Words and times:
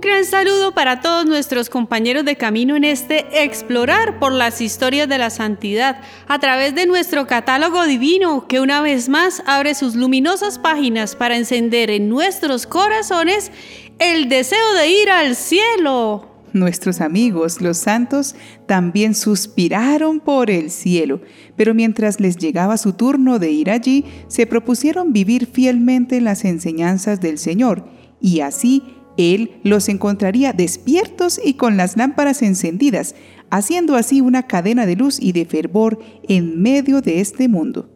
Un 0.00 0.08
gran 0.08 0.24
saludo 0.24 0.72
para 0.72 1.02
todos 1.02 1.26
nuestros 1.26 1.68
compañeros 1.68 2.24
de 2.24 2.36
camino 2.36 2.74
en 2.74 2.84
este 2.84 3.44
explorar 3.44 4.18
por 4.18 4.32
las 4.32 4.62
historias 4.62 5.06
de 5.10 5.18
la 5.18 5.28
santidad 5.28 6.00
a 6.26 6.38
través 6.38 6.74
de 6.74 6.86
nuestro 6.86 7.26
catálogo 7.26 7.84
divino 7.84 8.48
que 8.48 8.60
una 8.60 8.80
vez 8.80 9.10
más 9.10 9.42
abre 9.44 9.74
sus 9.74 9.96
luminosas 9.96 10.58
páginas 10.58 11.16
para 11.16 11.36
encender 11.36 11.90
en 11.90 12.08
nuestros 12.08 12.66
corazones 12.66 13.52
el 13.98 14.30
deseo 14.30 14.72
de 14.78 14.88
ir 14.88 15.10
al 15.10 15.36
cielo. 15.36 16.30
Nuestros 16.54 17.02
amigos, 17.02 17.60
los 17.60 17.76
santos, 17.76 18.36
también 18.64 19.14
suspiraron 19.14 20.20
por 20.20 20.50
el 20.50 20.70
cielo, 20.70 21.20
pero 21.56 21.74
mientras 21.74 22.20
les 22.20 22.38
llegaba 22.38 22.78
su 22.78 22.94
turno 22.94 23.38
de 23.38 23.50
ir 23.50 23.70
allí, 23.70 24.06
se 24.28 24.46
propusieron 24.46 25.12
vivir 25.12 25.44
fielmente 25.44 26.22
las 26.22 26.46
enseñanzas 26.46 27.20
del 27.20 27.36
Señor, 27.36 27.84
y 28.22 28.40
así 28.40 28.82
Él 29.20 29.60
los 29.62 29.88
encontraría 29.88 30.52
despiertos 30.52 31.40
y 31.42 31.54
con 31.54 31.76
las 31.76 31.96
lámparas 31.96 32.42
encendidas, 32.42 33.14
haciendo 33.50 33.96
así 33.96 34.20
una 34.20 34.46
cadena 34.46 34.86
de 34.86 34.96
luz 34.96 35.20
y 35.20 35.32
de 35.32 35.44
fervor 35.44 35.98
en 36.28 36.60
medio 36.62 37.00
de 37.00 37.20
este 37.20 37.48
mundo. 37.48 37.88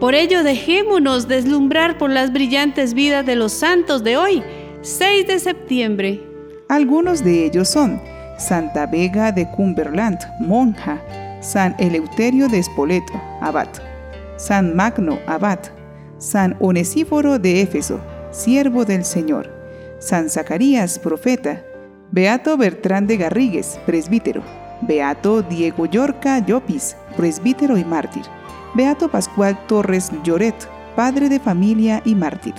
Por 0.00 0.14
ello 0.14 0.42
dejémonos 0.42 1.28
deslumbrar 1.28 1.98
por 1.98 2.10
las 2.10 2.32
brillantes 2.32 2.94
vidas 2.94 3.24
de 3.24 3.36
los 3.36 3.52
santos 3.52 4.02
de 4.02 4.16
hoy, 4.16 4.42
6 4.82 5.26
de 5.26 5.38
septiembre 5.38 6.32
algunos 6.72 7.22
de 7.22 7.44
ellos 7.44 7.68
son 7.68 8.00
Santa 8.38 8.86
Vega 8.86 9.30
de 9.30 9.46
Cumberland, 9.46 10.18
monja, 10.40 10.98
San 11.42 11.76
Eleuterio 11.78 12.48
de 12.48 12.62
Spoleto, 12.62 13.12
abad, 13.42 13.68
San 14.38 14.74
Magno, 14.74 15.18
abad, 15.26 15.58
San 16.16 16.56
Onesíforo 16.60 17.38
de 17.38 17.60
Éfeso, 17.60 18.00
siervo 18.30 18.86
del 18.86 19.04
Señor, 19.04 19.52
San 20.02 20.28
Zacarías, 20.30 20.98
profeta, 20.98 21.64
Beato 22.10 22.56
Bertrán 22.56 23.06
de 23.06 23.16
Garrigues, 23.16 23.78
presbítero, 23.86 24.42
Beato 24.80 25.42
Diego 25.42 25.86
Yorca 25.86 26.44
Llopis, 26.44 26.96
presbítero 27.16 27.78
y 27.78 27.84
mártir, 27.84 28.24
Beato 28.74 29.08
Pascual 29.08 29.64
Torres 29.68 30.10
Lloret, 30.24 30.56
padre 30.96 31.28
de 31.28 31.38
familia 31.38 32.02
y 32.04 32.16
mártir. 32.16 32.54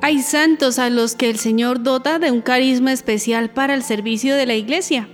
Hay 0.00 0.22
santos 0.22 0.78
a 0.78 0.90
los 0.90 1.16
que 1.16 1.28
el 1.28 1.40
Señor 1.40 1.82
dota 1.82 2.20
de 2.20 2.30
un 2.30 2.40
carisma 2.40 2.92
especial 2.92 3.50
para 3.50 3.74
el 3.74 3.82
servicio 3.82 4.36
de 4.36 4.46
la 4.46 4.54
iglesia. 4.54 5.08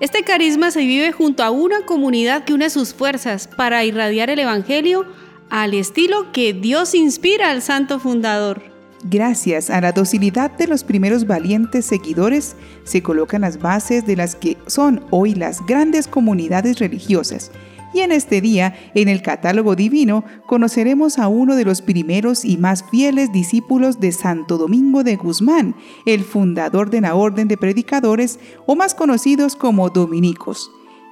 Este 0.00 0.24
carisma 0.24 0.72
se 0.72 0.80
vive 0.80 1.12
junto 1.12 1.44
a 1.44 1.50
una 1.50 1.86
comunidad 1.86 2.42
que 2.42 2.54
une 2.54 2.70
sus 2.70 2.92
fuerzas 2.92 3.46
para 3.46 3.84
irradiar 3.84 4.30
el 4.30 4.40
Evangelio 4.40 5.06
al 5.48 5.74
estilo 5.74 6.32
que 6.32 6.52
Dios 6.54 6.96
inspira 6.96 7.50
al 7.50 7.62
santo 7.62 8.00
fundador. 8.00 8.71
Gracias 9.04 9.68
a 9.68 9.80
la 9.80 9.92
docilidad 9.92 10.50
de 10.52 10.68
los 10.68 10.84
primeros 10.84 11.26
valientes 11.26 11.86
seguidores, 11.86 12.54
se 12.84 13.02
colocan 13.02 13.40
las 13.40 13.60
bases 13.60 14.06
de 14.06 14.16
las 14.16 14.36
que 14.36 14.56
son 14.66 15.04
hoy 15.10 15.34
las 15.34 15.64
grandes 15.66 16.06
comunidades 16.06 16.78
religiosas 16.78 17.50
y 17.94 18.00
en 18.00 18.12
este 18.12 18.40
día, 18.40 18.74
en 18.94 19.08
el 19.08 19.22
catálogo 19.22 19.76
divino, 19.76 20.24
conoceremos 20.46 21.18
a 21.18 21.28
uno 21.28 21.56
de 21.56 21.64
los 21.64 21.82
primeros 21.82 22.44
y 22.44 22.56
más 22.56 22.84
fieles 22.90 23.32
discípulos 23.32 24.00
de 24.00 24.12
Santo 24.12 24.56
Domingo 24.56 25.04
de 25.04 25.16
Guzmán, 25.16 25.76
el 26.06 26.24
fundador 26.24 26.90
de 26.90 27.02
la 27.02 27.14
Orden 27.14 27.48
de 27.48 27.58
Predicadores, 27.58 28.38
o 28.66 28.76
más 28.76 28.94
conocidos 28.94 29.56
como 29.56 29.90
dominicos. 29.90 30.70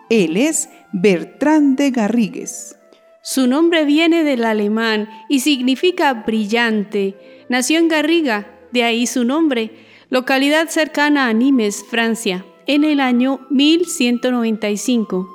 Él 0.08 0.36
es 0.36 0.70
Bertrán 0.92 1.76
de 1.76 1.90
Garrigues. 1.90 2.79
Su 3.22 3.46
nombre 3.46 3.84
viene 3.84 4.24
del 4.24 4.44
alemán 4.44 5.08
y 5.28 5.40
significa 5.40 6.14
brillante. 6.14 7.44
Nació 7.50 7.78
en 7.78 7.88
Garriga, 7.88 8.58
de 8.72 8.82
ahí 8.82 9.06
su 9.06 9.24
nombre, 9.24 9.72
localidad 10.08 10.68
cercana 10.68 11.28
a 11.28 11.34
Nimes, 11.34 11.84
Francia, 11.88 12.46
en 12.66 12.82
el 12.82 12.98
año 12.98 13.46
1195. 13.50 15.28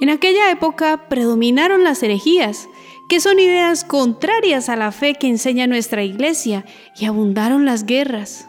En 0.00 0.10
aquella 0.10 0.52
época 0.52 1.08
predominaron 1.08 1.82
las 1.82 2.02
herejías, 2.02 2.68
que 3.08 3.18
son 3.18 3.40
ideas 3.40 3.82
contrarias 3.82 4.68
a 4.68 4.76
la 4.76 4.92
fe 4.92 5.14
que 5.14 5.26
enseña 5.26 5.66
nuestra 5.66 6.04
iglesia, 6.04 6.64
y 6.96 7.06
abundaron 7.06 7.64
las 7.64 7.86
guerras. 7.86 8.46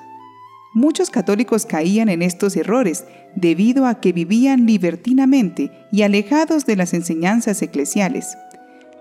Muchos 0.73 1.09
católicos 1.09 1.65
caían 1.65 2.09
en 2.09 2.21
estos 2.21 2.55
errores 2.55 3.05
debido 3.35 3.87
a 3.87 3.99
que 3.99 4.13
vivían 4.13 4.67
libertinamente 4.67 5.71
y 5.91 6.03
alejados 6.03 6.65
de 6.67 6.75
las 6.75 6.93
enseñanzas 6.93 7.63
eclesiales. 7.63 8.37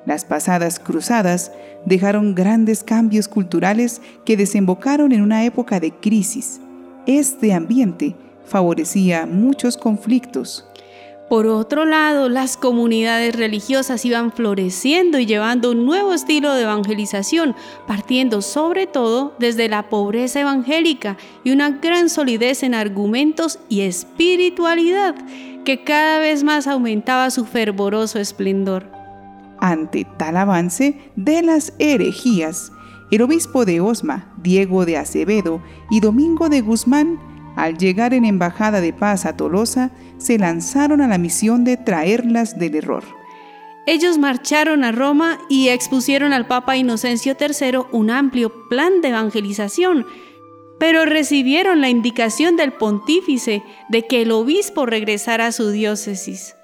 Las 0.07 0.25
pasadas 0.25 0.79
cruzadas 0.79 1.51
dejaron 1.85 2.35
grandes 2.35 2.85
cambios 2.85 3.27
culturales 3.27 4.01
que 4.25 4.37
desembocaron 4.37 5.13
en 5.13 5.21
una 5.21 5.45
época 5.45 5.81
de 5.81 5.93
crisis. 5.93 6.61
Este 7.07 7.53
ambiente 7.53 8.15
favorecía 8.47 9.27
muchos 9.27 9.77
conflictos. 9.77 10.65
Por 11.29 11.49
otro 11.49 11.85
lado, 11.85 12.29
las 12.29 12.57
comunidades 12.57 13.35
religiosas 13.35 14.05
iban 14.05 14.31
floreciendo 14.31 15.19
y 15.19 15.27
llevando 15.27 15.73
un 15.73 15.85
nuevo 15.85 16.13
estilo 16.13 16.55
de 16.55 16.63
evangelización, 16.63 17.57
partiendo 17.89 18.43
sobre 18.43 18.87
todo 18.87 19.35
desde 19.41 19.69
la 19.69 19.89
pobreza 19.89 20.41
evangélica 20.41 21.17
y 21.43 21.51
una 21.51 21.71
gran 21.71 22.11
solidez 22.11 22.63
en 22.63 22.75
argumentos 22.75 23.59
y 23.69 23.81
espiritualidad 23.81 25.17
que 25.65 25.83
cada 25.83 26.21
vez 26.21 26.45
más 26.45 26.69
aumentaba 26.69 27.29
su 27.33 27.45
fervoroso 27.45 28.21
esplendor. 28.21 28.96
Ante 29.67 30.07
tal 30.17 30.37
avance 30.37 30.97
de 31.17 31.43
las 31.43 31.73
herejías, 31.81 32.71
el 33.11 33.23
obispo 33.23 33.65
de 33.65 33.81
Osma, 33.81 34.33
Diego 34.41 34.87
de 34.87 34.97
Acevedo 34.97 35.61
y 35.91 35.99
Domingo 35.99 36.49
de 36.49 36.61
Guzmán 36.61 37.19
al 37.57 37.77
llegar 37.77 38.15
en 38.15 38.25
embajada 38.25 38.81
de 38.81 38.93
paz 38.93 39.27
a 39.27 39.37
Tolosa, 39.37 39.91
se 40.19 40.39
lanzaron 40.39 41.01
a 41.01 41.09
la 41.09 41.19
misión 41.19 41.65
de 41.65 41.77
traerlas 41.77 42.61
del 42.61 42.77
error. 42.77 43.03
Ellos 43.89 44.19
marcharon 44.19 44.85
a 44.85 44.93
Roma 44.93 45.41
y 45.49 45.71
expusieron 45.71 46.33
al 46.33 46.47
Papa 46.47 46.77
Inocencio 46.77 47.37
III 47.37 47.87
un 47.91 48.11
amplio 48.11 48.69
plan 48.69 49.01
de 49.01 49.09
evangelización, 49.09 50.07
pero 50.79 51.07
recibieron 51.07 51.81
la 51.81 51.89
indicación 51.89 52.55
del 52.55 52.73
pontífice 52.73 53.65
de 53.89 54.07
que 54.07 54.23
el 54.23 54.31
obispo 54.31 54.87
regresara 54.87 55.47
a 55.49 55.53
su 55.53 55.71
diócesis. 55.71 56.55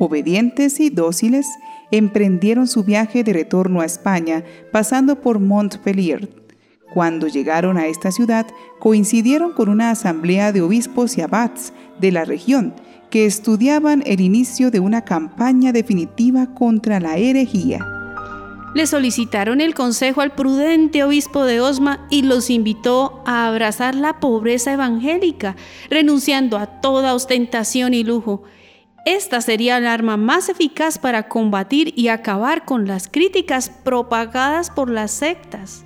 Obedientes 0.00 0.80
y 0.80 0.90
dóciles, 0.90 1.46
emprendieron 1.90 2.66
su 2.66 2.84
viaje 2.84 3.24
de 3.24 3.32
retorno 3.32 3.80
a 3.80 3.86
España, 3.86 4.44
pasando 4.72 5.20
por 5.20 5.38
Montpellier, 5.38 6.28
cuando 6.92 7.28
llegaron 7.28 7.76
a 7.76 7.86
esta 7.86 8.10
ciudad, 8.10 8.46
coincidieron 8.78 9.52
con 9.52 9.68
una 9.68 9.90
asamblea 9.90 10.52
de 10.52 10.62
obispos 10.62 11.18
y 11.18 11.20
abats 11.20 11.72
de 12.00 12.12
la 12.12 12.24
región 12.24 12.74
que 13.10 13.26
estudiaban 13.26 14.02
el 14.06 14.20
inicio 14.20 14.70
de 14.70 14.80
una 14.80 15.04
campaña 15.04 15.72
definitiva 15.72 16.54
contra 16.54 17.00
la 17.00 17.16
herejía. 17.16 17.86
Le 18.74 18.86
solicitaron 18.86 19.60
el 19.60 19.74
consejo 19.74 20.20
al 20.20 20.34
prudente 20.34 21.02
obispo 21.02 21.44
de 21.44 21.60
Osma 21.60 22.06
y 22.10 22.22
los 22.22 22.50
invitó 22.50 23.22
a 23.26 23.48
abrazar 23.48 23.94
la 23.94 24.20
pobreza 24.20 24.72
evangélica, 24.72 25.56
renunciando 25.90 26.58
a 26.58 26.66
toda 26.80 27.14
ostentación 27.14 27.94
y 27.94 28.04
lujo. 28.04 28.42
Esta 29.04 29.40
sería 29.40 29.78
el 29.78 29.86
arma 29.86 30.16
más 30.16 30.48
eficaz 30.48 30.98
para 30.98 31.28
combatir 31.28 31.92
y 31.96 32.08
acabar 32.08 32.64
con 32.64 32.86
las 32.86 33.08
críticas 33.08 33.70
propagadas 33.70 34.70
por 34.70 34.90
las 34.90 35.10
sectas 35.10 35.84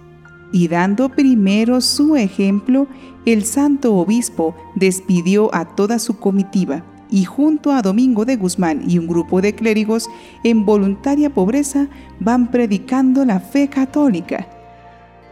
y 0.52 0.68
dando 0.68 1.08
primero 1.08 1.80
su 1.80 2.14
ejemplo, 2.14 2.86
el 3.24 3.44
santo 3.44 3.94
obispo 3.94 4.54
despidió 4.74 5.52
a 5.54 5.74
toda 5.74 5.98
su 5.98 6.18
comitiva 6.18 6.84
y 7.10 7.24
junto 7.24 7.72
a 7.72 7.82
Domingo 7.82 8.24
de 8.24 8.36
Guzmán 8.36 8.88
y 8.88 8.98
un 8.98 9.06
grupo 9.06 9.40
de 9.40 9.54
clérigos 9.54 10.08
en 10.44 10.64
voluntaria 10.64 11.30
pobreza 11.30 11.88
van 12.20 12.50
predicando 12.50 13.24
la 13.24 13.40
fe 13.40 13.68
católica. 13.68 14.46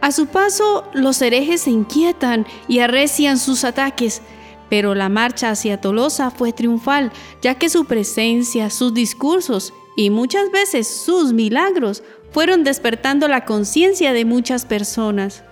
A 0.01 0.11
su 0.11 0.25
paso, 0.27 0.83
los 0.93 1.21
herejes 1.21 1.61
se 1.61 1.69
inquietan 1.69 2.45
y 2.67 2.79
arrecian 2.79 3.37
sus 3.37 3.63
ataques, 3.63 4.21
pero 4.71 4.95
la 4.95 5.09
marcha 5.09 5.49
hacia 5.49 5.81
Tolosa 5.81 6.31
fue 6.31 6.53
triunfal, 6.53 7.11
ya 7.41 7.55
que 7.55 7.67
su 7.67 7.83
presencia, 7.83 8.69
sus 8.69 8.93
discursos 8.93 9.73
y 9.97 10.09
muchas 10.11 10.49
veces 10.49 10.87
sus 10.87 11.33
milagros 11.33 12.03
fueron 12.31 12.63
despertando 12.63 13.27
la 13.27 13.43
conciencia 13.43 14.13
de 14.13 14.23
muchas 14.23 14.63
personas. 14.65 15.43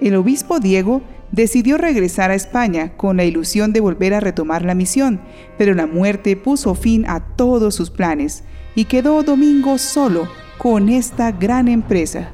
El 0.00 0.14
obispo 0.14 0.58
Diego 0.58 1.02
decidió 1.32 1.76
regresar 1.76 2.30
a 2.30 2.34
España 2.34 2.96
con 2.96 3.18
la 3.18 3.26
ilusión 3.26 3.74
de 3.74 3.80
volver 3.80 4.14
a 4.14 4.20
retomar 4.20 4.64
la 4.64 4.74
misión, 4.74 5.20
pero 5.58 5.74
la 5.74 5.86
muerte 5.86 6.34
puso 6.34 6.74
fin 6.74 7.04
a 7.06 7.36
todos 7.36 7.74
sus 7.74 7.90
planes 7.90 8.42
y 8.74 8.86
quedó 8.86 9.22
Domingo 9.22 9.76
solo 9.76 10.30
con 10.56 10.88
esta 10.88 11.30
gran 11.30 11.68
empresa. 11.68 12.32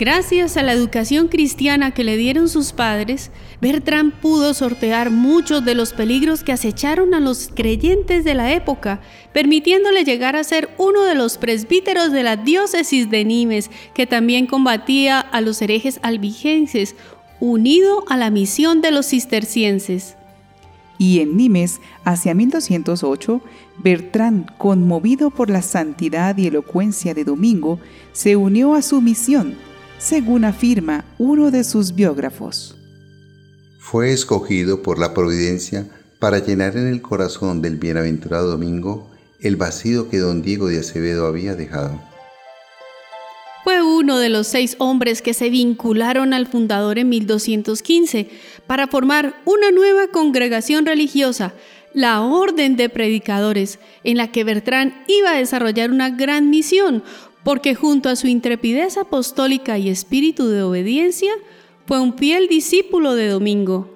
Gracias 0.00 0.56
a 0.56 0.62
la 0.62 0.72
educación 0.72 1.28
cristiana 1.28 1.90
que 1.90 2.04
le 2.04 2.16
dieron 2.16 2.48
sus 2.48 2.72
padres, 2.72 3.30
Bertrand 3.60 4.14
pudo 4.14 4.54
sortear 4.54 5.10
muchos 5.10 5.62
de 5.62 5.74
los 5.74 5.92
peligros 5.92 6.42
que 6.42 6.52
acecharon 6.52 7.12
a 7.12 7.20
los 7.20 7.50
creyentes 7.54 8.24
de 8.24 8.32
la 8.32 8.54
época, 8.54 9.02
permitiéndole 9.34 10.04
llegar 10.04 10.36
a 10.36 10.44
ser 10.44 10.70
uno 10.78 11.02
de 11.02 11.14
los 11.14 11.36
presbíteros 11.36 12.12
de 12.12 12.22
la 12.22 12.36
diócesis 12.36 13.10
de 13.10 13.26
Nimes, 13.26 13.70
que 13.92 14.06
también 14.06 14.46
combatía 14.46 15.20
a 15.20 15.42
los 15.42 15.60
herejes 15.60 16.00
albigenses, 16.02 16.96
unido 17.38 18.04
a 18.08 18.16
la 18.16 18.30
misión 18.30 18.80
de 18.80 18.92
los 18.92 19.10
cistercienses. 19.10 20.16
Y 20.96 21.20
en 21.20 21.36
Nimes, 21.36 21.82
hacia 22.04 22.32
1208, 22.32 23.42
Bertrand, 23.76 24.50
conmovido 24.56 25.28
por 25.28 25.50
la 25.50 25.60
santidad 25.60 26.38
y 26.38 26.46
elocuencia 26.46 27.12
de 27.12 27.24
Domingo, 27.24 27.78
se 28.12 28.36
unió 28.36 28.74
a 28.74 28.80
su 28.80 29.02
misión, 29.02 29.56
según 30.00 30.46
afirma 30.46 31.04
uno 31.18 31.50
de 31.50 31.62
sus 31.62 31.94
biógrafos. 31.94 32.74
Fue 33.78 34.12
escogido 34.12 34.82
por 34.82 34.98
la 34.98 35.12
providencia 35.14 35.86
para 36.18 36.38
llenar 36.38 36.76
en 36.76 36.88
el 36.88 37.02
corazón 37.02 37.60
del 37.60 37.76
bienaventurado 37.76 38.50
Domingo 38.50 39.10
el 39.40 39.56
vacío 39.56 40.08
que 40.08 40.18
don 40.18 40.42
Diego 40.42 40.68
de 40.68 40.80
Acevedo 40.80 41.26
había 41.26 41.54
dejado. 41.54 42.00
Fue 43.62 43.82
uno 43.82 44.18
de 44.18 44.30
los 44.30 44.46
seis 44.46 44.74
hombres 44.78 45.20
que 45.20 45.34
se 45.34 45.50
vincularon 45.50 46.32
al 46.32 46.46
fundador 46.46 46.98
en 46.98 47.10
1215 47.10 48.30
para 48.66 48.86
formar 48.86 49.34
una 49.44 49.70
nueva 49.70 50.08
congregación 50.08 50.86
religiosa, 50.86 51.52
la 51.92 52.22
Orden 52.22 52.76
de 52.76 52.88
Predicadores, 52.88 53.78
en 54.04 54.16
la 54.16 54.30
que 54.32 54.44
Bertrán 54.44 55.04
iba 55.08 55.32
a 55.32 55.38
desarrollar 55.38 55.90
una 55.90 56.10
gran 56.10 56.48
misión, 56.48 57.02
porque 57.44 57.74
junto 57.74 58.08
a 58.08 58.16
su 58.16 58.26
intrepidez 58.26 58.96
apostólica 58.96 59.78
y 59.78 59.88
espíritu 59.88 60.48
de 60.48 60.62
obediencia, 60.62 61.32
fue 61.86 62.00
un 62.00 62.14
fiel 62.16 62.48
discípulo 62.48 63.14
de 63.14 63.28
Domingo. 63.28 63.88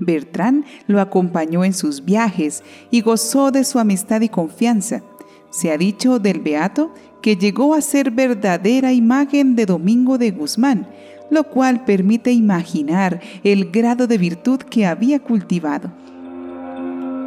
Bertrán 0.00 0.64
lo 0.86 1.00
acompañó 1.00 1.64
en 1.64 1.74
sus 1.74 2.04
viajes 2.04 2.62
y 2.90 3.00
gozó 3.00 3.50
de 3.50 3.64
su 3.64 3.78
amistad 3.78 4.20
y 4.20 4.28
confianza. 4.28 5.02
Se 5.50 5.72
ha 5.72 5.78
dicho 5.78 6.18
del 6.18 6.40
Beato 6.40 6.92
que 7.22 7.36
llegó 7.36 7.74
a 7.74 7.80
ser 7.80 8.10
verdadera 8.10 8.92
imagen 8.92 9.56
de 9.56 9.66
Domingo 9.66 10.18
de 10.18 10.30
Guzmán, 10.30 10.88
lo 11.30 11.44
cual 11.44 11.84
permite 11.84 12.30
imaginar 12.32 13.20
el 13.42 13.70
grado 13.70 14.06
de 14.06 14.18
virtud 14.18 14.60
que 14.60 14.86
había 14.86 15.18
cultivado. 15.18 15.92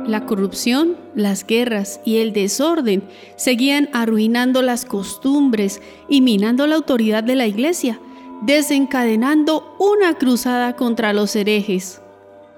La 0.08 0.26
corrupción, 0.26 0.98
las 1.16 1.46
guerras 1.46 2.02
y 2.04 2.18
el 2.18 2.34
desorden 2.34 3.04
seguían 3.36 3.88
arruinando 3.94 4.62
las 4.62 4.84
costumbres 4.84 5.80
y 6.10 6.22
minando 6.22 6.66
la 6.66 6.76
autoridad 6.76 7.24
de 7.24 7.36
la 7.36 7.46
Iglesia, 7.46 8.00
desencadenando 8.42 9.76
una 9.80 10.16
cruzada 10.18 10.76
contra 10.76 11.14
los 11.14 11.36
herejes. 11.36 12.02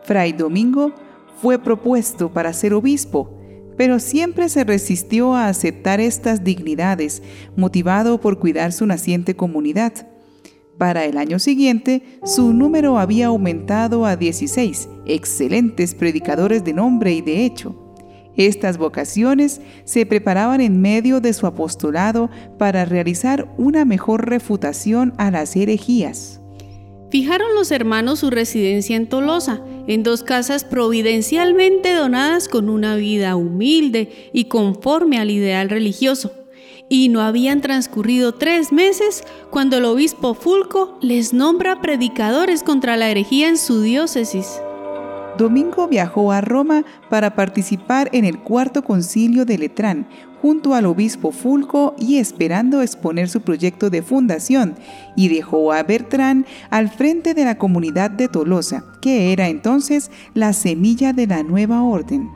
Fray 0.03 0.31
Domingo 0.31 0.93
fue 1.41 1.59
propuesto 1.59 2.31
para 2.31 2.53
ser 2.53 2.73
obispo, 2.73 3.29
pero 3.75 3.99
siempre 3.99 4.47
se 4.47 4.63
resistió 4.63 5.33
a 5.33 5.47
aceptar 5.47 5.99
estas 5.99 6.43
dignidades, 6.43 7.21
motivado 7.57 8.21
por 8.21 8.39
cuidar 8.39 8.71
su 8.71 8.85
naciente 8.85 9.35
comunidad. 9.35 10.07
Para 10.77 11.05
el 11.05 11.17
año 11.17 11.39
siguiente, 11.39 12.03
su 12.25 12.53
número 12.53 12.97
había 12.97 13.27
aumentado 13.27 14.05
a 14.05 14.15
16, 14.15 14.89
excelentes 15.05 15.93
predicadores 15.93 16.63
de 16.63 16.73
nombre 16.73 17.13
y 17.13 17.21
de 17.21 17.45
hecho. 17.45 17.79
Estas 18.35 18.77
vocaciones 18.77 19.61
se 19.85 20.05
preparaban 20.05 20.59
en 20.59 20.81
medio 20.81 21.21
de 21.21 21.33
su 21.33 21.45
apostolado 21.45 22.31
para 22.57 22.85
realizar 22.85 23.53
una 23.57 23.85
mejor 23.85 24.27
refutación 24.27 25.13
a 25.17 25.29
las 25.29 25.55
herejías. 25.55 26.39
Fijaron 27.11 27.53
los 27.53 27.69
hermanos 27.69 28.19
su 28.19 28.31
residencia 28.31 28.95
en 28.95 29.07
Tolosa, 29.07 29.61
en 29.87 30.01
dos 30.01 30.23
casas 30.23 30.63
providencialmente 30.63 31.93
donadas 31.93 32.47
con 32.47 32.69
una 32.69 32.95
vida 32.95 33.35
humilde 33.35 34.31
y 34.33 34.45
conforme 34.45 35.19
al 35.19 35.29
ideal 35.29 35.69
religioso. 35.69 36.31
Y 36.89 37.09
no 37.09 37.21
habían 37.21 37.61
transcurrido 37.61 38.33
tres 38.33 38.71
meses 38.71 39.23
cuando 39.49 39.77
el 39.77 39.85
obispo 39.85 40.33
Fulco 40.33 40.97
les 41.01 41.33
nombra 41.33 41.81
predicadores 41.81 42.63
contra 42.63 42.97
la 42.97 43.09
herejía 43.09 43.47
en 43.47 43.57
su 43.57 43.81
diócesis. 43.81 44.59
Domingo 45.37 45.87
viajó 45.87 46.31
a 46.31 46.41
Roma 46.41 46.85
para 47.09 47.35
participar 47.35 48.09
en 48.13 48.25
el 48.25 48.39
cuarto 48.39 48.83
concilio 48.83 49.45
de 49.45 49.57
Letrán, 49.57 50.07
junto 50.41 50.75
al 50.75 50.85
obispo 50.85 51.31
Fulco 51.31 51.95
y 51.97 52.17
esperando 52.17 52.81
exponer 52.81 53.29
su 53.29 53.41
proyecto 53.41 53.89
de 53.89 54.03
fundación, 54.03 54.75
y 55.15 55.29
dejó 55.29 55.71
a 55.73 55.81
Bertrán 55.83 56.45
al 56.69 56.89
frente 56.89 57.33
de 57.33 57.45
la 57.45 57.57
comunidad 57.57 58.11
de 58.11 58.27
Tolosa, 58.27 58.83
que 59.01 59.31
era 59.31 59.47
entonces 59.47 60.11
la 60.33 60.53
semilla 60.53 61.13
de 61.13 61.27
la 61.27 61.43
nueva 61.43 61.81
orden. 61.81 62.29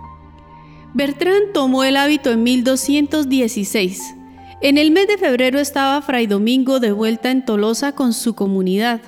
Bertrán 0.93 1.53
tomó 1.53 1.83
el 1.83 1.97
hábito 1.97 2.31
en 2.31 2.41
1216. 2.43 4.16
En 4.59 4.79
el 4.79 4.89
mes 4.89 5.07
de 5.07 5.19
febrero 5.19 5.59
estaba 5.59 6.01
Fray 6.01 6.25
Domingo 6.25 6.79
de 6.79 6.91
vuelta 6.91 7.29
en 7.29 7.45
Tolosa 7.45 7.91
con 7.91 8.11
su 8.11 8.33
comunidad. 8.33 9.01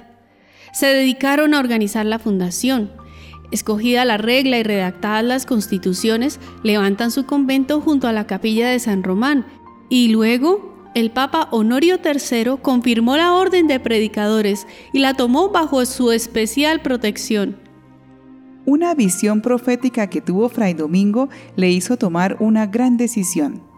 Se 0.74 0.86
dedicaron 0.86 1.56
a 1.56 1.60
organizar 1.60 2.06
la 2.06 2.20
fundación. 2.20 2.92
Escogida 3.50 4.06
la 4.06 4.18
regla 4.18 4.60
y 4.60 4.64
redactadas 4.64 5.24
las 5.24 5.46
constituciones, 5.48 6.40
levantan 6.62 7.10
su 7.10 7.26
convento 7.26 7.82
junto 7.82 8.08
a 8.08 8.12
la 8.14 8.28
capilla 8.28 8.70
de 8.70 8.78
San 8.78 9.02
Román 9.02 9.48
y 9.90 10.10
luego 10.10 10.92
el 10.94 11.10
Papa 11.10 11.48
Honorio 11.50 11.98
III 12.04 12.58
confirmó 12.62 13.18
la 13.18 13.34
orden 13.34 13.66
de 13.66 13.80
predicadores 13.80 14.68
y 14.94 15.00
la 15.00 15.16
tomó 15.16 15.50
bajo 15.50 15.84
su 15.86 16.12
especial 16.12 16.82
protección. 16.82 17.58
Una 18.68 18.94
visión 18.94 19.42
profética 19.42 20.12
que 20.12 20.22
tuvo 20.22 20.48
Fray 20.50 20.76
Domingo 20.76 21.30
le 21.56 21.72
hizo 21.72 21.98
tomar 21.98 22.38
una 22.40 22.68
gran 22.68 22.98
decisión. 22.98 23.69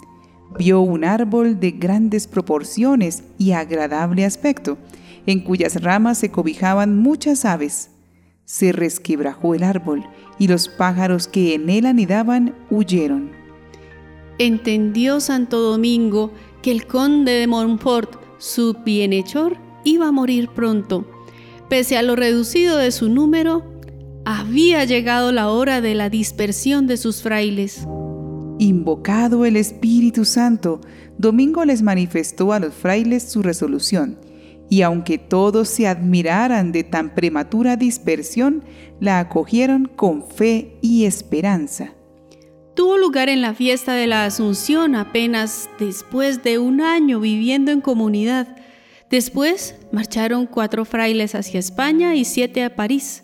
Vio 0.58 0.82
un 0.82 1.04
árbol 1.04 1.60
de 1.60 1.72
grandes 1.72 2.28
proporciones 2.28 3.24
y 3.38 3.52
agradable 3.52 4.26
aspecto, 4.26 4.78
en 5.26 5.40
cuyas 5.42 5.82
ramas 5.82 6.18
se 6.18 6.32
cobijaban 6.32 6.98
muchas 6.98 7.46
aves 7.46 7.92
se 8.52 8.74
resquebrajó 8.74 9.56
el 9.56 9.64
árbol 9.64 10.04
y 10.38 10.50
los 10.50 10.68
pájaros 10.68 11.30
que 11.30 11.54
en 11.54 11.70
él 11.70 11.86
anidaban 11.86 12.54
huyeron. 12.70 13.32
Entendió 14.40 15.22
Santo 15.22 15.62
Domingo 15.62 16.34
que 16.62 16.72
el 16.72 16.86
conde 16.86 17.32
de 17.32 17.48
Montfort, 17.48 18.18
su 18.40 18.74
bienhechor, 18.84 19.58
iba 19.86 20.10
a 20.10 20.12
morir 20.12 20.50
pronto. 20.50 21.06
Pese 21.70 21.96
a 21.96 22.02
lo 22.02 22.18
reducido 22.18 22.76
de 22.76 22.92
su 22.92 23.08
número, 23.08 23.64
había 24.26 24.84
llegado 24.84 25.32
la 25.32 25.50
hora 25.50 25.80
de 25.80 25.96
la 25.96 26.10
dispersión 26.10 26.88
de 26.88 26.98
sus 26.98 27.22
frailes. 27.22 27.88
Invocado 28.62 29.44
el 29.48 29.58
Espíritu 29.58 30.24
Santo, 30.24 30.82
Domingo 31.18 31.66
les 31.66 31.82
manifestó 31.82 32.54
a 32.54 32.60
los 32.60 32.76
frailes 32.76 33.24
su 33.24 33.42
resolución 33.42 34.20
y 34.70 34.84
aunque 34.84 35.18
todos 35.18 35.68
se 35.68 35.88
admiraran 35.88 36.72
de 36.72 36.84
tan 36.84 37.16
prematura 37.16 37.76
dispersión, 37.76 38.64
la 39.00 39.18
acogieron 39.18 39.86
con 39.86 40.28
fe 40.28 40.78
y 40.80 41.06
esperanza. 41.06 41.96
Tuvo 42.76 43.00
lugar 43.00 43.30
en 43.30 43.42
la 43.42 43.56
fiesta 43.56 43.96
de 43.96 44.06
la 44.06 44.26
Asunción 44.26 44.94
apenas 44.94 45.68
después 45.80 46.44
de 46.44 46.60
un 46.60 46.82
año 46.82 47.20
viviendo 47.20 47.72
en 47.72 47.82
comunidad. 47.82 48.58
Después 49.10 49.74
marcharon 49.92 50.46
cuatro 50.46 50.86
frailes 50.86 51.34
hacia 51.34 51.60
España 51.60 52.14
y 52.14 52.26
siete 52.26 52.64
a 52.64 52.76
París. 52.76 53.24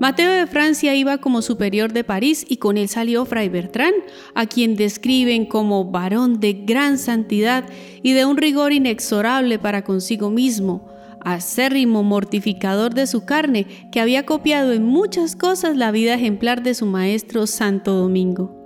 Mateo 0.00 0.30
de 0.30 0.46
Francia 0.46 0.94
iba 0.94 1.18
como 1.18 1.42
superior 1.42 1.92
de 1.92 2.04
París 2.04 2.44
y 2.48 2.56
con 2.56 2.76
él 2.76 2.88
salió 2.88 3.24
Fray 3.24 3.48
Bertrán, 3.48 3.92
a 4.34 4.46
quien 4.46 4.76
describen 4.76 5.46
como 5.46 5.90
varón 5.90 6.40
de 6.40 6.52
gran 6.52 6.98
santidad 6.98 7.64
y 8.02 8.12
de 8.12 8.24
un 8.24 8.36
rigor 8.36 8.72
inexorable 8.72 9.58
para 9.58 9.84
consigo 9.84 10.30
mismo, 10.30 10.88
acérrimo 11.20 12.02
mortificador 12.02 12.94
de 12.94 13.06
su 13.06 13.24
carne, 13.24 13.66
que 13.92 14.00
había 14.00 14.26
copiado 14.26 14.72
en 14.72 14.84
muchas 14.84 15.36
cosas 15.36 15.76
la 15.76 15.90
vida 15.90 16.14
ejemplar 16.14 16.62
de 16.62 16.74
su 16.74 16.86
maestro 16.86 17.46
Santo 17.46 17.94
Domingo. 17.94 18.60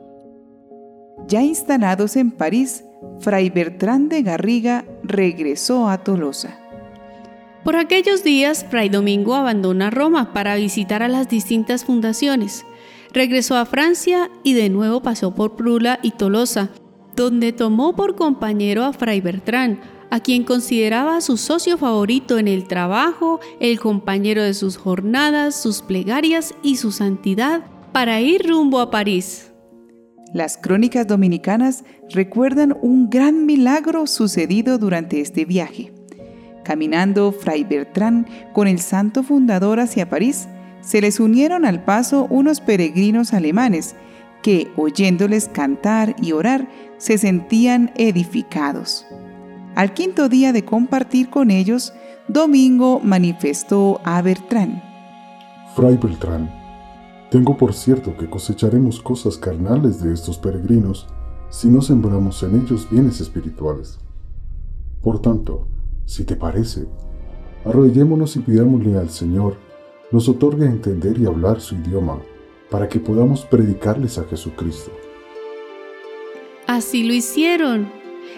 Ya 1.29 1.43
instalados 1.43 2.17
en 2.17 2.31
París, 2.31 2.85
Fray 3.21 3.51
Bertrán 3.51 4.09
de 4.09 4.23
Garriga 4.23 4.85
regresó 5.03 5.89
a 5.89 5.99
Tolosa. 5.99 6.68
Por 7.65 7.77
aquellos 7.77 8.23
días, 8.23 8.65
Fray 8.71 8.89
Domingo 8.89 9.35
abandona 9.35 9.91
Roma 9.91 10.33
para 10.33 10.57
visitar 10.57 11.03
a 11.03 11.09
las 11.09 11.29
distintas 11.29 11.85
fundaciones. 11.85 12.65
Regresó 13.13 13.57
a 13.57 13.67
Francia 13.67 14.31
y 14.43 14.55
de 14.55 14.69
nuevo 14.69 15.03
pasó 15.03 15.35
por 15.35 15.57
Prula 15.57 15.99
y 16.03 16.13
Tolosa, 16.13 16.71
donde 17.17 17.53
tomó 17.53 17.97
por 17.97 18.15
compañero 18.15 18.85
a 18.85 18.93
Fray 18.93 19.21
Bertrán, 19.21 19.81
a 20.11 20.21
quien 20.21 20.45
consideraba 20.45 21.21
su 21.21 21.37
socio 21.37 21.77
favorito 21.77 22.39
en 22.39 22.49
el 22.49 22.67
trabajo, 22.67 23.41
el 23.61 23.79
compañero 23.81 24.43
de 24.43 24.55
sus 24.55 24.77
jornadas, 24.77 25.61
sus 25.61 25.83
plegarias 25.83 26.55
y 26.63 26.77
su 26.77 26.93
santidad, 26.93 27.65
para 27.93 28.21
ir 28.21 28.49
rumbo 28.49 28.81
a 28.81 28.91
París. 28.91 29.53
Las 30.33 30.57
crónicas 30.59 31.07
dominicanas 31.07 31.85
recuerdan 32.11 32.77
un 32.83 33.11
gran 33.11 33.47
milagro 33.47 34.07
sucedido 34.07 34.79
durante 34.79 35.21
este 35.21 35.45
viaje. 35.45 35.98
Caminando 36.69 37.33
Fray 37.33 37.65
Bertrán 37.65 38.27
con 38.53 38.69
el 38.69 38.79
santo 38.79 39.23
fundador 39.23 39.81
hacia 39.81 40.11
París, 40.11 40.49
se 40.83 41.01
les 41.01 41.19
unieron 41.19 41.65
al 41.65 41.83
paso 41.83 42.27
unos 42.29 42.61
peregrinos 42.61 43.33
alemanes 43.33 43.97
que, 44.43 44.71
oyéndoles 44.77 45.49
cantar 45.49 46.15
y 46.21 46.33
orar, 46.33 46.69
se 46.99 47.17
sentían 47.17 47.91
edificados. 47.97 49.07
Al 49.77 49.95
quinto 49.95 50.29
día 50.29 50.53
de 50.53 50.67
compartir 50.67 51.31
con 51.31 51.51
ellos, 51.51 51.95
Domingo 52.29 53.01
manifestó 53.03 54.03
a 54.05 54.21
Bertrán. 54.21 54.83
Fray 55.75 55.97
Beltrán, 55.97 56.51
tengo 57.31 57.57
por 57.57 57.73
cierto 57.73 58.15
que 58.15 58.29
cosecharemos 58.29 59.01
cosas 59.01 59.39
carnales 59.39 60.03
de 60.03 60.13
estos 60.13 60.37
peregrinos 60.37 61.07
si 61.49 61.69
no 61.69 61.81
sembramos 61.81 62.43
en 62.43 62.61
ellos 62.61 62.87
bienes 62.91 63.23
espirituales. 63.23 63.99
Por 65.01 65.23
tanto, 65.23 65.67
si 66.09 66.25
te 66.25 66.37
parece, 66.37 66.87
arrodillémonos 67.67 68.35
y 68.37 68.39
pidámosle 68.39 68.97
al 68.97 69.11
Señor 69.11 69.59
nos 70.11 70.27
otorgue 70.27 70.65
entender 70.65 71.19
y 71.19 71.27
hablar 71.27 71.61
su 71.61 71.75
idioma 71.75 72.19
para 72.71 72.89
que 72.89 72.99
podamos 72.99 73.45
predicarles 73.45 74.17
a 74.17 74.25
Jesucristo. 74.25 74.91
Así 76.67 77.03
lo 77.03 77.13
hicieron, 77.13 77.91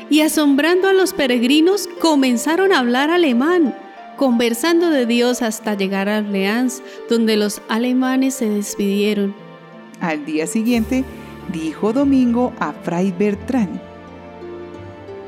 y 0.09 0.23
asombrando 0.23 0.89
a 0.89 0.93
los 0.93 1.13
peregrinos 1.13 1.89
comenzaron 2.01 2.73
a 2.73 2.81
hablar 2.81 3.09
alemán 3.11 3.77
conversando 4.17 4.91
de 4.91 5.07
Dios 5.07 5.41
hasta 5.41 5.75
llegar 5.75 6.09
a 6.09 6.19
Orleans, 6.19 6.83
donde 7.09 7.37
los 7.37 7.63
alemanes 7.69 8.35
se 8.35 8.49
despidieron. 8.49 9.33
Al 10.01 10.27
día 10.27 10.49
siguiente, 10.49 11.05
dijo 11.53 11.93
Domingo 11.93 12.53
a 12.59 12.73
Fray 12.73 13.15
Bertrán. 13.17 13.81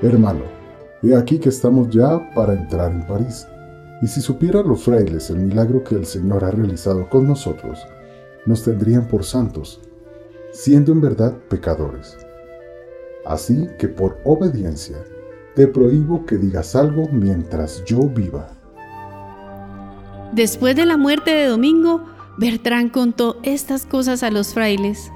Hermano, 0.02 0.61
he 1.10 1.16
aquí 1.16 1.38
que 1.38 1.48
estamos 1.48 1.88
ya 1.90 2.30
para 2.34 2.54
entrar 2.54 2.92
en 2.92 3.06
París. 3.06 3.46
Y 4.00 4.06
si 4.06 4.20
supieran 4.20 4.68
los 4.68 4.84
frailes 4.84 5.30
el 5.30 5.38
milagro 5.38 5.82
que 5.84 5.94
el 5.94 6.06
Señor 6.06 6.44
ha 6.44 6.50
realizado 6.50 7.08
con 7.08 7.26
nosotros, 7.26 7.78
nos 8.46 8.64
tendrían 8.64 9.06
por 9.06 9.24
santos, 9.24 9.80
siendo 10.52 10.92
en 10.92 11.00
verdad 11.00 11.34
pecadores. 11.48 12.16
Así 13.24 13.68
que 13.78 13.88
por 13.88 14.18
obediencia, 14.24 14.96
te 15.54 15.68
prohíbo 15.68 16.24
que 16.26 16.36
digas 16.36 16.74
algo 16.74 17.08
mientras 17.12 17.84
yo 17.84 18.08
viva. 18.08 18.48
Después 20.32 20.74
de 20.74 20.86
la 20.86 20.96
muerte 20.96 21.30
de 21.30 21.46
Domingo, 21.46 22.04
Bertrán 22.38 22.88
contó 22.88 23.36
estas 23.42 23.84
cosas 23.84 24.22
a 24.22 24.30
los 24.30 24.54
frailes. 24.54 25.12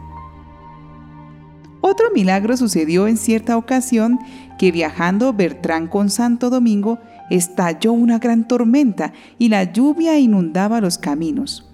Otro 1.88 2.10
milagro 2.12 2.56
sucedió 2.56 3.06
en 3.06 3.16
cierta 3.16 3.56
ocasión 3.56 4.18
que 4.58 4.72
viajando 4.72 5.32
Bertrán 5.32 5.86
con 5.86 6.10
Santo 6.10 6.50
Domingo 6.50 6.98
estalló 7.30 7.92
una 7.92 8.18
gran 8.18 8.48
tormenta 8.48 9.12
y 9.38 9.50
la 9.50 9.62
lluvia 9.72 10.18
inundaba 10.18 10.80
los 10.80 10.98
caminos. 10.98 11.70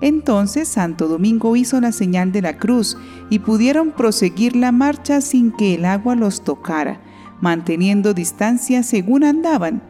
Entonces 0.00 0.66
Santo 0.66 1.06
Domingo 1.06 1.54
hizo 1.54 1.80
la 1.80 1.92
señal 1.92 2.32
de 2.32 2.42
la 2.42 2.56
cruz 2.56 2.98
y 3.30 3.38
pudieron 3.38 3.92
proseguir 3.92 4.56
la 4.56 4.72
marcha 4.72 5.20
sin 5.20 5.52
que 5.52 5.76
el 5.76 5.84
agua 5.84 6.16
los 6.16 6.42
tocara, 6.42 7.00
manteniendo 7.40 8.14
distancia 8.14 8.82
según 8.82 9.22
andaban. 9.22 9.80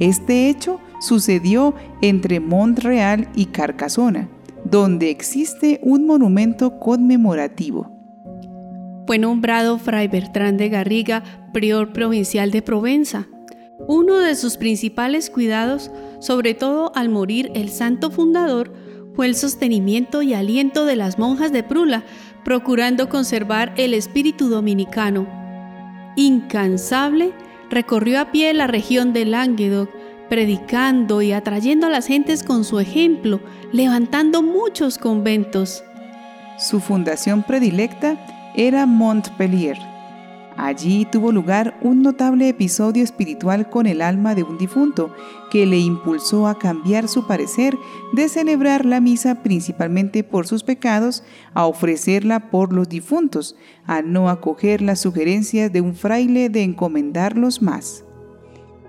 Este 0.00 0.48
hecho 0.48 0.80
sucedió 0.98 1.74
entre 2.02 2.40
Montreal 2.40 3.28
y 3.36 3.46
Carcasona, 3.46 4.28
donde 4.64 5.10
existe 5.10 5.78
un 5.84 6.06
monumento 6.06 6.80
conmemorativo. 6.80 7.95
Fue 9.06 9.18
nombrado 9.18 9.78
Fray 9.78 10.08
Bertrán 10.08 10.56
de 10.56 10.68
Garriga 10.68 11.22
prior 11.52 11.92
provincial 11.92 12.50
de 12.50 12.60
Provenza. 12.60 13.28
Uno 13.86 14.18
de 14.18 14.34
sus 14.34 14.56
principales 14.56 15.30
cuidados, 15.30 15.92
sobre 16.18 16.54
todo 16.54 16.90
al 16.96 17.08
morir 17.08 17.52
el 17.54 17.68
santo 17.68 18.10
fundador, 18.10 18.72
fue 19.14 19.26
el 19.26 19.36
sostenimiento 19.36 20.22
y 20.22 20.34
aliento 20.34 20.84
de 20.84 20.96
las 20.96 21.20
monjas 21.20 21.52
de 21.52 21.62
Prula, 21.62 22.02
procurando 22.44 23.08
conservar 23.08 23.72
el 23.76 23.94
espíritu 23.94 24.48
dominicano. 24.48 25.28
Incansable, 26.16 27.32
recorrió 27.70 28.20
a 28.20 28.32
pie 28.32 28.52
la 28.54 28.66
región 28.66 29.12
de 29.12 29.24
Languedoc, 29.24 29.88
predicando 30.28 31.22
y 31.22 31.30
atrayendo 31.30 31.86
a 31.86 31.90
las 31.90 32.08
gentes 32.08 32.42
con 32.42 32.64
su 32.64 32.80
ejemplo, 32.80 33.40
levantando 33.72 34.42
muchos 34.42 34.98
conventos. 34.98 35.84
Su 36.58 36.80
fundación 36.80 37.44
predilecta 37.44 38.35
era 38.56 38.86
Montpellier. 38.86 39.78
Allí 40.56 41.04
tuvo 41.04 41.32
lugar 41.32 41.78
un 41.82 42.00
notable 42.00 42.48
episodio 42.48 43.04
espiritual 43.04 43.68
con 43.68 43.86
el 43.86 44.00
alma 44.00 44.34
de 44.34 44.42
un 44.42 44.56
difunto 44.56 45.14
que 45.50 45.66
le 45.66 45.78
impulsó 45.78 46.46
a 46.46 46.58
cambiar 46.58 47.08
su 47.08 47.26
parecer 47.26 47.76
de 48.14 48.30
celebrar 48.30 48.86
la 48.86 49.00
misa 49.00 49.42
principalmente 49.42 50.24
por 50.24 50.46
sus 50.46 50.62
pecados 50.62 51.22
a 51.52 51.66
ofrecerla 51.66 52.50
por 52.50 52.72
los 52.72 52.88
difuntos, 52.88 53.54
a 53.84 54.00
no 54.00 54.30
acoger 54.30 54.80
las 54.80 55.00
sugerencias 55.00 55.70
de 55.70 55.82
un 55.82 55.94
fraile 55.94 56.48
de 56.48 56.62
encomendarlos 56.62 57.60
más. 57.60 58.02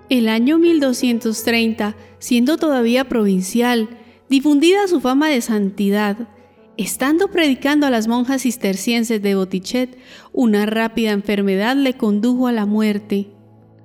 El 0.08 0.30
año 0.30 0.56
1230, 0.58 1.94
siendo 2.18 2.56
todavía 2.56 3.10
provincial, 3.10 3.90
difundida 4.30 4.88
su 4.88 5.02
fama 5.02 5.28
de 5.28 5.42
santidad, 5.42 6.28
estando 6.78 7.28
predicando 7.28 7.86
a 7.86 7.90
las 7.90 8.06
monjas 8.06 8.42
cistercienses 8.42 9.20
de 9.20 9.34
Botichet, 9.34 9.98
una 10.32 10.64
rápida 10.64 11.10
enfermedad 11.10 11.76
le 11.76 11.96
condujo 11.96 12.46
a 12.46 12.52
la 12.52 12.66
muerte. 12.66 13.26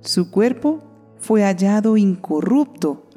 Su 0.00 0.30
cuerpo 0.30 0.82
fue 1.18 1.42
hallado 1.42 1.96
incorrupto. 1.96 3.08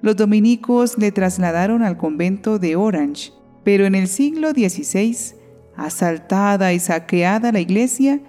Los 0.00 0.16
dominicos 0.16 0.96
le 0.96 1.12
trasladaron 1.12 1.82
al 1.82 1.98
convento 1.98 2.58
de 2.58 2.76
Orange, 2.76 3.32
pero 3.62 3.84
en 3.84 3.94
el 3.94 4.08
siglo 4.08 4.52
XVI, 4.52 5.36
asaltada 5.76 6.72
y 6.72 6.80
saqueada 6.80 7.52
la 7.52 7.60
iglesia, 7.60 8.22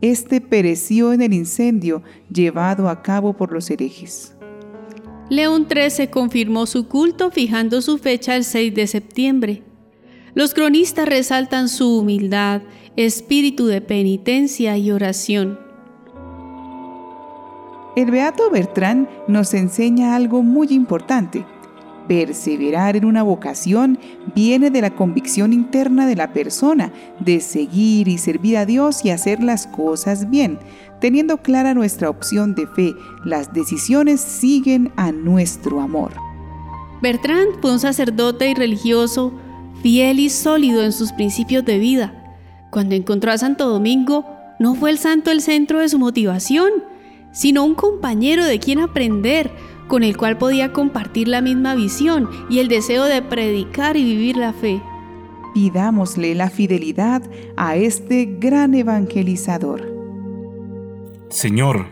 este 0.00 0.40
pereció 0.40 1.12
en 1.12 1.22
el 1.22 1.32
incendio 1.32 2.02
llevado 2.30 2.88
a 2.88 3.02
cabo 3.02 3.32
por 3.36 3.52
los 3.52 3.68
herejes. 3.68 4.36
León 5.28 5.66
XIII 5.68 6.06
confirmó 6.06 6.66
su 6.66 6.86
culto 6.86 7.32
fijando 7.32 7.82
su 7.82 7.98
fecha 7.98 8.36
el 8.36 8.44
6 8.44 8.72
de 8.74 8.86
septiembre. 8.86 9.65
Los 10.36 10.54
cronistas 10.54 11.08
resaltan 11.08 11.68
su 11.68 11.98
humildad, 11.98 12.62
espíritu 12.94 13.66
de 13.66 13.80
penitencia 13.80 14.78
y 14.78 14.92
oración. 14.92 15.58
El 17.96 18.12
Beato 18.12 18.48
Bertrán 18.50 19.08
nos 19.26 19.52
enseña 19.52 20.14
algo 20.14 20.44
muy 20.44 20.68
importante 20.68 21.44
Perseverar 22.08 22.96
en 22.96 23.04
una 23.04 23.24
vocación 23.24 23.98
viene 24.34 24.70
de 24.70 24.80
la 24.80 24.90
convicción 24.90 25.52
interna 25.52 26.06
de 26.06 26.14
la 26.14 26.32
persona, 26.32 26.92
de 27.18 27.40
seguir 27.40 28.06
y 28.06 28.18
servir 28.18 28.58
a 28.58 28.66
Dios 28.66 29.04
y 29.04 29.10
hacer 29.10 29.42
las 29.42 29.66
cosas 29.66 30.30
bien. 30.30 30.60
Teniendo 31.00 31.38
clara 31.38 31.74
nuestra 31.74 32.08
opción 32.08 32.54
de 32.54 32.68
fe, 32.68 32.94
las 33.24 33.52
decisiones 33.52 34.20
siguen 34.20 34.92
a 34.96 35.10
nuestro 35.10 35.80
amor. 35.80 36.12
Bertrand 37.02 37.60
fue 37.60 37.72
un 37.72 37.80
sacerdote 37.80 38.50
y 38.50 38.54
religioso, 38.54 39.32
fiel 39.82 40.20
y 40.20 40.30
sólido 40.30 40.82
en 40.82 40.92
sus 40.92 41.12
principios 41.12 41.64
de 41.64 41.78
vida. 41.78 42.12
Cuando 42.70 42.94
encontró 42.94 43.32
a 43.32 43.38
Santo 43.38 43.68
Domingo, 43.68 44.24
no 44.58 44.74
fue 44.74 44.90
el 44.90 44.98
santo 44.98 45.30
el 45.30 45.40
centro 45.40 45.80
de 45.80 45.88
su 45.88 45.98
motivación, 45.98 46.70
sino 47.32 47.64
un 47.64 47.74
compañero 47.74 48.44
de 48.44 48.58
quien 48.58 48.80
aprender, 48.80 49.50
con 49.88 50.02
el 50.02 50.16
cual 50.16 50.38
podía 50.38 50.72
compartir 50.72 51.28
la 51.28 51.40
misma 51.40 51.74
visión 51.74 52.28
y 52.50 52.58
el 52.58 52.68
deseo 52.68 53.04
de 53.04 53.22
predicar 53.22 53.96
y 53.96 54.04
vivir 54.04 54.36
la 54.36 54.52
fe. 54.52 54.80
Pidámosle 55.54 56.34
la 56.34 56.50
fidelidad 56.50 57.22
a 57.56 57.76
este 57.76 58.26
gran 58.38 58.74
evangelizador. 58.74 59.96
Señor, 61.28 61.86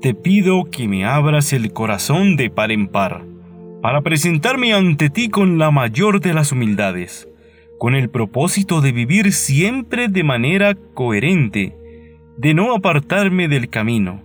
te 0.00 0.14
pido 0.14 0.64
que 0.70 0.88
me 0.88 1.04
abras 1.04 1.52
el 1.52 1.72
corazón 1.72 2.36
de 2.36 2.50
par 2.50 2.70
en 2.70 2.88
par, 2.88 3.24
para 3.86 4.00
presentarme 4.00 4.72
ante 4.72 5.10
ti 5.10 5.28
con 5.28 5.58
la 5.58 5.70
mayor 5.70 6.20
de 6.20 6.34
las 6.34 6.50
humildades, 6.50 7.28
con 7.78 7.94
el 7.94 8.10
propósito 8.10 8.80
de 8.80 8.90
vivir 8.90 9.32
siempre 9.32 10.08
de 10.08 10.24
manera 10.24 10.74
coherente, 10.74 11.72
de 12.36 12.52
no 12.52 12.74
apartarme 12.74 13.46
del 13.46 13.68
camino 13.68 14.24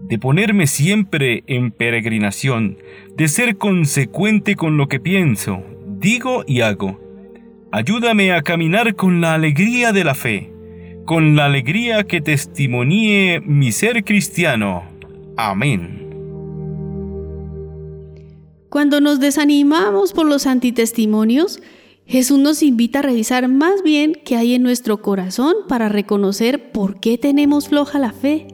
de 0.00 0.18
ponerme 0.18 0.66
siempre 0.66 1.44
en 1.46 1.70
peregrinación, 1.70 2.78
de 3.14 3.28
ser 3.28 3.58
consecuente 3.58 4.54
con 4.54 4.78
lo 4.78 4.88
que 4.88 5.00
pienso, 5.00 5.62
digo 5.98 6.42
y 6.46 6.62
hago. 6.62 6.98
Ayúdame 7.72 8.32
a 8.32 8.40
caminar 8.40 8.94
con 8.94 9.20
la 9.20 9.34
alegría 9.34 9.92
de 9.92 10.04
la 10.04 10.14
fe, 10.14 10.50
con 11.04 11.36
la 11.36 11.44
alegría 11.44 12.04
que 12.04 12.22
testimonie 12.22 13.42
mi 13.44 13.70
ser 13.70 14.02
cristiano. 14.02 14.84
Amén. 15.36 16.03
Cuando 18.74 19.00
nos 19.00 19.20
desanimamos 19.20 20.12
por 20.12 20.26
los 20.26 20.48
antitestimonios, 20.48 21.60
Jesús 22.06 22.40
nos 22.40 22.60
invita 22.60 22.98
a 22.98 23.02
revisar 23.02 23.46
más 23.46 23.84
bien 23.84 24.18
qué 24.24 24.34
hay 24.34 24.54
en 24.54 24.64
nuestro 24.64 25.00
corazón 25.00 25.54
para 25.68 25.88
reconocer 25.88 26.72
por 26.72 26.98
qué 26.98 27.16
tenemos 27.16 27.68
floja 27.68 28.00
la 28.00 28.10
fe. 28.10 28.48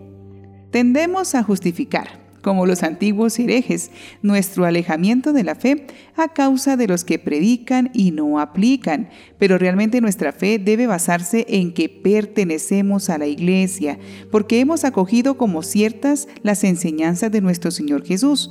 Tendemos 0.71 1.35
a 1.35 1.43
justificar, 1.43 2.21
como 2.43 2.67
los 2.67 2.83
antiguos 2.83 3.39
herejes, 3.39 3.93
nuestro 4.21 4.67
alejamiento 4.67 5.33
de 5.33 5.43
la 5.43 5.55
fe 5.55 5.87
a 6.17 6.29
causa 6.29 6.77
de 6.77 6.87
los 6.87 7.05
que 7.05 7.19
predican 7.19 7.91
y 7.95 8.11
no 8.11 8.41
aplican, 8.41 9.09
pero 9.39 9.57
realmente 9.57 10.03
nuestra 10.03 10.33
fe 10.33 10.59
debe 10.59 10.87
basarse 10.87 11.47
en 11.49 11.73
que 11.73 11.89
pertenecemos 11.89 13.09
a 13.09 13.17
la 13.17 13.27
iglesia, 13.27 13.99
porque 14.31 14.61
hemos 14.61 14.85
acogido 14.85 15.39
como 15.39 15.63
ciertas 15.63 16.29
las 16.43 16.63
enseñanzas 16.63 17.33
de 17.33 17.41
nuestro 17.41 17.71
Señor 17.71 18.05
Jesús. 18.05 18.51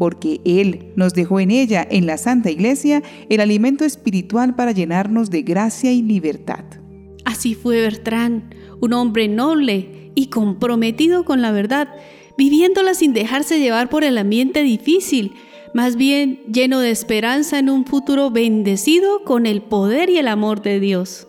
Porque 0.00 0.40
Él 0.46 0.92
nos 0.96 1.12
dejó 1.12 1.40
en 1.40 1.50
ella, 1.50 1.86
en 1.90 2.06
la 2.06 2.16
Santa 2.16 2.50
Iglesia, 2.50 3.02
el 3.28 3.38
alimento 3.38 3.84
espiritual 3.84 4.56
para 4.56 4.72
llenarnos 4.72 5.28
de 5.28 5.42
gracia 5.42 5.92
y 5.92 6.00
libertad. 6.00 6.64
Así 7.26 7.54
fue 7.54 7.82
Bertrán, 7.82 8.54
un 8.80 8.94
hombre 8.94 9.28
noble 9.28 10.10
y 10.14 10.28
comprometido 10.28 11.26
con 11.26 11.42
la 11.42 11.52
verdad, 11.52 11.90
viviéndola 12.38 12.94
sin 12.94 13.12
dejarse 13.12 13.60
llevar 13.60 13.90
por 13.90 14.02
el 14.02 14.16
ambiente 14.16 14.62
difícil, 14.62 15.34
más 15.74 15.96
bien 15.96 16.40
lleno 16.50 16.80
de 16.80 16.92
esperanza 16.92 17.58
en 17.58 17.68
un 17.68 17.84
futuro 17.84 18.30
bendecido 18.30 19.22
con 19.24 19.44
el 19.44 19.60
poder 19.60 20.08
y 20.08 20.16
el 20.16 20.28
amor 20.28 20.62
de 20.62 20.80
Dios. 20.80 21.28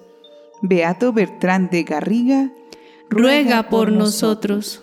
Beato 0.61 1.11
Bertrán 1.11 1.69
de 1.69 1.83
Garriga, 1.83 2.53
ruega 3.09 3.67
por 3.67 3.91
nosotros. 3.91 4.81